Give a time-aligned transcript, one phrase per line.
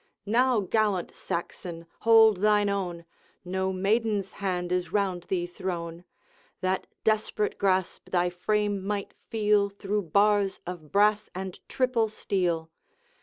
[0.25, 3.05] Now, gallant Saxon, hold thine own!
[3.45, 6.05] No maiden's hand is round thee thrown!
[6.61, 12.71] That desperate grasp thy frame might feel Through bars of brass and triple steel!